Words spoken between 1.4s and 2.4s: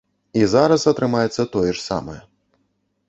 тое ж самае.